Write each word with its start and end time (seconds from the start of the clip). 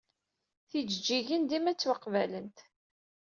Tijejjigin 0.69 1.43
dima 1.49 1.73
ttwaqbalent. 1.73 2.57